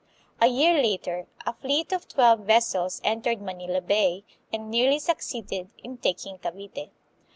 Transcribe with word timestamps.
A 0.41 0.47
year 0.47 0.81
later 0.81 1.27
a 1.45 1.53
fleet 1.53 1.91
of 1.91 2.07
twelve 2.07 2.39
vessels 2.39 3.01
entered 3.03 3.39
Manila 3.39 3.81
Bay, 3.81 4.23
and 4.51 4.71
nearly 4.71 4.97
succeeded 4.97 5.69
in 5.83 5.97
taking 5.97 6.39
Cavite. 6.39 6.89